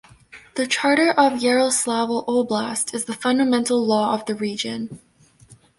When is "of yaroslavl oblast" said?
1.11-2.95